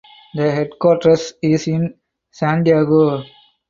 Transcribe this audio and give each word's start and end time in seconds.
The 0.33 0.49
headquarters 0.49 1.33
is 1.43 1.67
in 1.67 1.93
Santiago. 2.31 3.21